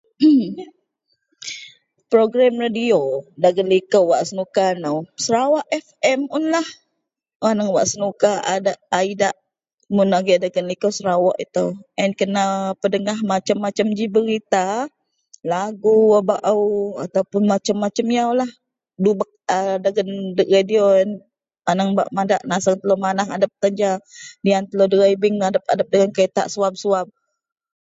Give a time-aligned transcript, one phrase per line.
[2.11, 2.99] Program radio
[4.11, 4.93] wak senuka ko
[5.23, 6.67] sarawak FM un lah,
[7.75, 8.31] wak senuka
[8.93, 9.35] a idak
[9.95, 10.07] wak
[10.43, 12.43] dagen likou sarawak itou,a yen kena
[12.81, 14.65] pedengah macem macem ji serita
[15.51, 16.61] lagu wak baou
[17.53, 18.51] macem macem yaulah
[19.55, 20.09] a dagen
[20.55, 20.83] radio
[21.71, 22.41] aneng madak
[22.81, 23.27] telo manah
[23.61, 23.91] tan ja
[24.43, 26.41] lian telo dribing adep- adep dagen kereta
[26.83, 27.05] suab.